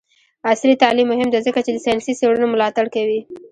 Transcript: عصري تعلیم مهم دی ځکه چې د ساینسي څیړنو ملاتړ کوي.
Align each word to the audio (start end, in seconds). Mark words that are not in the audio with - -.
عصري 0.49 0.73
تعلیم 0.83 1.07
مهم 1.13 1.29
دی 1.33 1.39
ځکه 1.47 1.59
چې 1.65 1.71
د 1.73 1.77
ساینسي 1.85 2.13
څیړنو 2.19 2.47
ملاتړ 2.53 2.85
کوي. 2.95 3.19